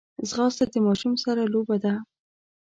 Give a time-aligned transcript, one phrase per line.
[0.29, 1.93] ځغاسته د ماشوم سره لوبه ده